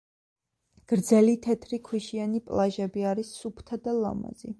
[0.91, 4.49] გრძელი თეთრი ქვიშიანი პლაჟები არის სუფთა და ლამაზი.